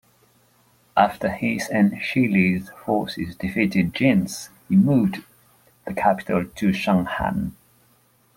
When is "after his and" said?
0.97-2.01